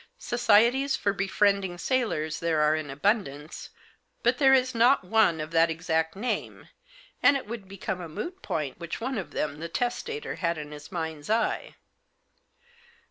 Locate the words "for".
0.95-1.13